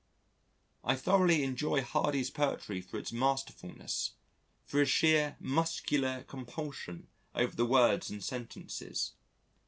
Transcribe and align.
I 0.83 0.95
thoroughly 0.95 1.43
enjoy 1.43 1.83
Hardy's 1.83 2.31
poetry 2.31 2.81
for 2.81 2.97
its 2.97 3.11
masterfulness, 3.11 4.13
for 4.65 4.79
his 4.79 4.89
sheer 4.89 5.37
muscular 5.39 6.23
compulsion 6.23 7.07
over 7.35 7.55
the 7.55 7.67
words 7.67 8.09
and 8.09 8.23
sentences. 8.23 9.11